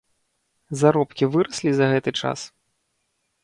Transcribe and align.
Заробкі 0.81 1.29
выраслі 1.37 1.71
за 1.83 1.93
гэты 1.95 2.11
час? 2.25 2.39